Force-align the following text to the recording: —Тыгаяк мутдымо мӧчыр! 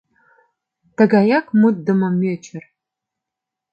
—Тыгаяк 0.97 1.45
мутдымо 1.59 2.09
мӧчыр! 2.19 2.63